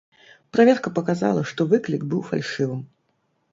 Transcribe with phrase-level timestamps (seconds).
[0.55, 2.83] Праверка паказала, што выклік быў фальшывым.